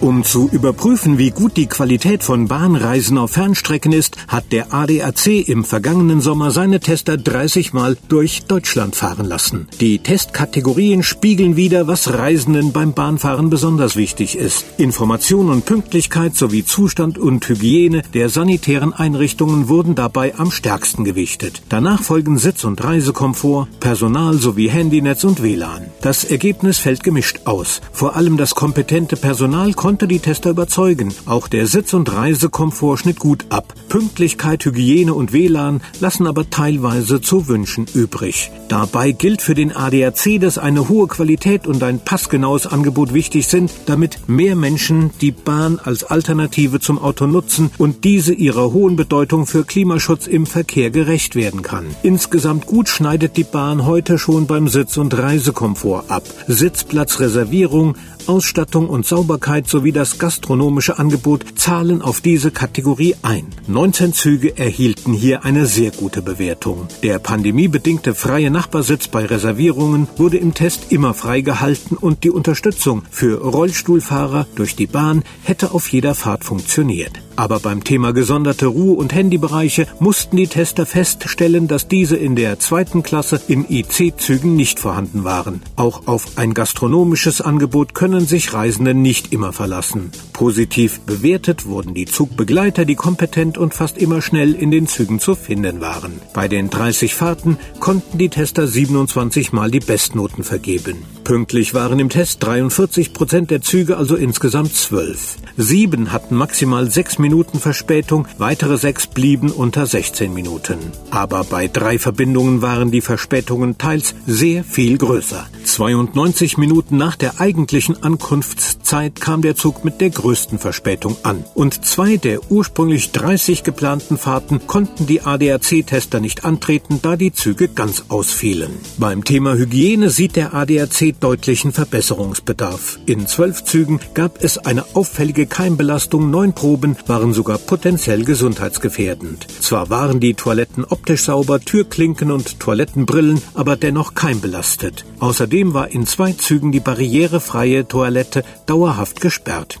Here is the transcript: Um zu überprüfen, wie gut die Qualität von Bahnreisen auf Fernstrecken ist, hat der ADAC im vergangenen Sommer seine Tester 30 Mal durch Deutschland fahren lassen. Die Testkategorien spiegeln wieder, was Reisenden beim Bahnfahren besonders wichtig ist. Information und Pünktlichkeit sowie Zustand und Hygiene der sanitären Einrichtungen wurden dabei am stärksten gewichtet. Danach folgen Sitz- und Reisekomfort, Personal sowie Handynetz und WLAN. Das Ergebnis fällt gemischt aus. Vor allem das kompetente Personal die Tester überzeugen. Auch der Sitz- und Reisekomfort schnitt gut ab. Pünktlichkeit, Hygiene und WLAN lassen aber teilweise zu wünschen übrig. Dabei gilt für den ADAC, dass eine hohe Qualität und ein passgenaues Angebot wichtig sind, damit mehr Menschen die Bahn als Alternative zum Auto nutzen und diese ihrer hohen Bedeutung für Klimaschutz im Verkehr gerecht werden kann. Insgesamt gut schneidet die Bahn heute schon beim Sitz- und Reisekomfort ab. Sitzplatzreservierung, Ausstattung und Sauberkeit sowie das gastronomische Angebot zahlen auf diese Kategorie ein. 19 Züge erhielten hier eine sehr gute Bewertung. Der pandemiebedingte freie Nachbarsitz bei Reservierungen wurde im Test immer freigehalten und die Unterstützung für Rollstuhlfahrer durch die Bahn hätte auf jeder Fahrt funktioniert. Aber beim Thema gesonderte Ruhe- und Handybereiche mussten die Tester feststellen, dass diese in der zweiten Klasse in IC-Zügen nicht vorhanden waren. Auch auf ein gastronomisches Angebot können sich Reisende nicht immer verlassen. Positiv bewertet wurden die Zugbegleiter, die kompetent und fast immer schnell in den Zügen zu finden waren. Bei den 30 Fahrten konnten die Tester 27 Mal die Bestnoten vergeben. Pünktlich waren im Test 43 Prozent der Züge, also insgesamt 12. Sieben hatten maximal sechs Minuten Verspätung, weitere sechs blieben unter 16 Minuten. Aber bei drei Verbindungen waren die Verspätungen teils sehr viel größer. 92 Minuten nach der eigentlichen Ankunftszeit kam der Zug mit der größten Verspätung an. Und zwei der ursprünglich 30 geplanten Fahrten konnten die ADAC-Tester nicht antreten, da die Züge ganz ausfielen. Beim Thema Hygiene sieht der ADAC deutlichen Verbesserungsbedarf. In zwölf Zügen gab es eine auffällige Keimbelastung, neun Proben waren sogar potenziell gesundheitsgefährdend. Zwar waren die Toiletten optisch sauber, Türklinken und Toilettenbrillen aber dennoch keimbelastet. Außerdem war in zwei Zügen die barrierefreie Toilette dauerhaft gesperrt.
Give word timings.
Um 0.00 0.24
zu 0.24 0.48
überprüfen, 0.50 1.18
wie 1.18 1.30
gut 1.30 1.58
die 1.58 1.66
Qualität 1.66 2.22
von 2.22 2.48
Bahnreisen 2.48 3.18
auf 3.18 3.32
Fernstrecken 3.32 3.92
ist, 3.92 4.16
hat 4.28 4.50
der 4.50 4.72
ADAC 4.72 5.46
im 5.46 5.62
vergangenen 5.62 6.22
Sommer 6.22 6.50
seine 6.52 6.80
Tester 6.80 7.18
30 7.18 7.74
Mal 7.74 7.98
durch 8.08 8.44
Deutschland 8.44 8.96
fahren 8.96 9.26
lassen. 9.26 9.68
Die 9.78 9.98
Testkategorien 9.98 11.02
spiegeln 11.02 11.56
wieder, 11.56 11.86
was 11.86 12.14
Reisenden 12.14 12.72
beim 12.72 12.94
Bahnfahren 12.94 13.50
besonders 13.50 13.94
wichtig 13.94 14.38
ist. 14.38 14.64
Information 14.78 15.50
und 15.50 15.66
Pünktlichkeit 15.66 16.34
sowie 16.34 16.64
Zustand 16.64 17.18
und 17.18 17.46
Hygiene 17.46 18.00
der 18.14 18.30
sanitären 18.30 18.94
Einrichtungen 18.94 19.68
wurden 19.68 19.96
dabei 19.96 20.34
am 20.38 20.50
stärksten 20.50 21.04
gewichtet. 21.04 21.60
Danach 21.68 22.02
folgen 22.02 22.38
Sitz- 22.38 22.64
und 22.64 22.82
Reisekomfort, 22.82 23.68
Personal 23.80 24.38
sowie 24.38 24.70
Handynetz 24.70 25.24
und 25.24 25.42
WLAN. 25.42 25.82
Das 26.00 26.24
Ergebnis 26.24 26.78
fällt 26.78 27.02
gemischt 27.02 27.40
aus. 27.44 27.82
Vor 27.92 28.16
allem 28.16 28.38
das 28.38 28.54
kompetente 28.54 29.16
Personal 29.16 29.74
die 29.98 30.20
Tester 30.20 30.50
überzeugen. 30.50 31.12
Auch 31.26 31.48
der 31.48 31.66
Sitz- 31.66 31.94
und 31.94 32.12
Reisekomfort 32.12 32.98
schnitt 32.98 33.18
gut 33.18 33.46
ab. 33.50 33.74
Pünktlichkeit, 33.88 34.64
Hygiene 34.64 35.14
und 35.14 35.32
WLAN 35.32 35.80
lassen 36.00 36.26
aber 36.26 36.48
teilweise 36.48 37.20
zu 37.20 37.48
wünschen 37.48 37.86
übrig. 37.92 38.50
Dabei 38.68 39.10
gilt 39.12 39.42
für 39.42 39.54
den 39.54 39.74
ADAC, 39.74 40.40
dass 40.40 40.58
eine 40.58 40.88
hohe 40.88 41.08
Qualität 41.08 41.66
und 41.66 41.82
ein 41.82 41.98
passgenaues 41.98 42.66
Angebot 42.66 43.12
wichtig 43.12 43.48
sind, 43.48 43.72
damit 43.86 44.28
mehr 44.28 44.54
Menschen 44.54 45.10
die 45.20 45.32
Bahn 45.32 45.80
als 45.82 46.04
Alternative 46.04 46.78
zum 46.78 46.98
Auto 46.98 47.26
nutzen 47.26 47.70
und 47.78 48.04
diese 48.04 48.32
ihrer 48.32 48.72
hohen 48.72 48.96
Bedeutung 48.96 49.46
für 49.46 49.64
Klimaschutz 49.64 50.26
im 50.26 50.46
Verkehr 50.46 50.90
gerecht 50.90 51.34
werden 51.34 51.62
kann. 51.62 51.86
Insgesamt 52.02 52.66
gut 52.66 52.88
schneidet 52.88 53.36
die 53.36 53.44
Bahn 53.44 53.84
heute 53.86 54.18
schon 54.18 54.46
beim 54.46 54.68
Sitz- 54.68 54.96
und 54.96 55.16
Reisekomfort 55.18 56.04
ab. 56.08 56.22
Sitzplatzreservierung, 56.46 57.96
Ausstattung 58.30 58.88
und 58.88 59.04
Sauberkeit 59.04 59.66
sowie 59.66 59.90
das 59.90 60.20
gastronomische 60.20 61.00
Angebot 61.00 61.44
zahlen 61.56 62.00
auf 62.00 62.20
diese 62.20 62.52
Kategorie 62.52 63.16
ein. 63.22 63.48
19 63.66 64.12
Züge 64.12 64.56
erhielten 64.56 65.12
hier 65.12 65.44
eine 65.44 65.66
sehr 65.66 65.90
gute 65.90 66.22
Bewertung. 66.22 66.86
Der 67.02 67.18
pandemiebedingte 67.18 68.14
freie 68.14 68.52
Nachbarsitz 68.52 69.08
bei 69.08 69.26
Reservierungen 69.26 70.06
wurde 70.16 70.36
im 70.36 70.54
Test 70.54 70.92
immer 70.92 71.12
freigehalten 71.12 71.96
und 71.96 72.22
die 72.22 72.30
Unterstützung 72.30 73.02
für 73.10 73.40
Rollstuhlfahrer 73.40 74.46
durch 74.54 74.76
die 74.76 74.86
Bahn 74.86 75.24
hätte 75.42 75.74
auf 75.74 75.88
jeder 75.88 76.14
Fahrt 76.14 76.44
funktioniert. 76.44 77.20
Aber 77.40 77.58
beim 77.58 77.84
Thema 77.84 78.12
gesonderte 78.12 78.66
Ruhe- 78.66 78.98
und 78.98 79.14
Handybereiche 79.14 79.86
mussten 79.98 80.36
die 80.36 80.46
Tester 80.46 80.84
feststellen, 80.84 81.68
dass 81.68 81.88
diese 81.88 82.18
in 82.18 82.36
der 82.36 82.58
zweiten 82.58 83.02
Klasse 83.02 83.40
in 83.48 83.64
IC-Zügen 83.66 84.56
nicht 84.56 84.78
vorhanden 84.78 85.24
waren. 85.24 85.62
Auch 85.74 86.06
auf 86.06 86.36
ein 86.36 86.52
gastronomisches 86.52 87.40
Angebot 87.40 87.94
können 87.94 88.19
sich 88.26 88.52
Reisende 88.52 88.94
nicht 88.94 89.32
immer 89.32 89.52
verlassen. 89.52 90.10
Positiv 90.40 91.00
bewertet 91.00 91.66
wurden 91.66 91.92
die 91.92 92.06
Zugbegleiter, 92.06 92.86
die 92.86 92.94
kompetent 92.94 93.58
und 93.58 93.74
fast 93.74 93.98
immer 93.98 94.22
schnell 94.22 94.54
in 94.54 94.70
den 94.70 94.86
Zügen 94.86 95.20
zu 95.20 95.34
finden 95.34 95.82
waren. 95.82 96.18
Bei 96.32 96.48
den 96.48 96.70
30 96.70 97.14
Fahrten 97.14 97.58
konnten 97.78 98.16
die 98.16 98.30
Tester 98.30 98.66
27 98.66 99.52
Mal 99.52 99.70
die 99.70 99.80
Bestnoten 99.80 100.42
vergeben. 100.42 101.04
Pünktlich 101.24 101.74
waren 101.74 101.98
im 101.98 102.08
Test 102.08 102.42
43 102.42 103.12
Prozent 103.12 103.50
der 103.50 103.60
Züge, 103.60 103.98
also 103.98 104.16
insgesamt 104.16 104.74
12. 104.74 105.36
Sieben 105.58 106.10
hatten 106.10 106.34
maximal 106.34 106.90
sechs 106.90 107.18
Minuten 107.18 107.60
Verspätung, 107.60 108.26
weitere 108.38 108.78
sechs 108.78 109.06
blieben 109.06 109.50
unter 109.50 109.84
16 109.84 110.32
Minuten. 110.32 110.78
Aber 111.10 111.44
bei 111.44 111.68
drei 111.68 111.98
Verbindungen 111.98 112.62
waren 112.62 112.90
die 112.90 113.02
Verspätungen 113.02 113.76
teils 113.76 114.14
sehr 114.26 114.64
viel 114.64 114.96
größer. 114.96 115.46
92 115.64 116.56
Minuten 116.56 116.96
nach 116.96 117.14
der 117.14 117.40
eigentlichen 117.40 118.02
Ankunftszeit 118.02 119.20
kam 119.20 119.42
der 119.42 119.54
Zug 119.54 119.84
mit 119.84 120.00
der 120.00 120.10
größten 120.30 120.60
Verspätung 120.60 121.16
an. 121.24 121.42
Und 121.54 121.84
zwei 121.84 122.16
der 122.16 122.52
ursprünglich 122.52 123.10
30 123.10 123.64
geplanten 123.64 124.16
Fahrten 124.16 124.64
konnten 124.68 125.04
die 125.04 125.22
ADAC-Tester 125.22 126.20
nicht 126.20 126.44
antreten, 126.44 127.00
da 127.02 127.16
die 127.16 127.32
Züge 127.32 127.66
ganz 127.66 128.04
ausfielen. 128.10 128.70
Beim 128.96 129.24
Thema 129.24 129.54
Hygiene 129.54 130.08
sieht 130.08 130.36
der 130.36 130.54
ADAC 130.54 131.18
deutlichen 131.18 131.72
Verbesserungsbedarf. 131.72 133.00
In 133.06 133.26
zwölf 133.26 133.64
Zügen 133.64 133.98
gab 134.14 134.44
es 134.44 134.56
eine 134.56 134.84
auffällige 134.94 135.46
Keimbelastung, 135.46 136.30
neun 136.30 136.52
Proben 136.52 136.96
waren 137.08 137.32
sogar 137.32 137.58
potenziell 137.58 138.24
gesundheitsgefährdend. 138.24 139.48
Zwar 139.60 139.90
waren 139.90 140.20
die 140.20 140.34
Toiletten 140.34 140.84
optisch 140.84 141.24
sauber, 141.24 141.58
Türklinken 141.58 142.30
und 142.30 142.60
Toilettenbrillen 142.60 143.42
aber 143.54 143.74
dennoch 143.74 144.14
keimbelastet. 144.14 145.04
Außerdem 145.18 145.74
war 145.74 145.88
in 145.88 146.06
zwei 146.06 146.34
Zügen 146.34 146.70
die 146.70 146.78
barrierefreie 146.78 147.88
Toilette 147.88 148.44
dauerhaft 148.66 149.20
gesperrt. 149.20 149.80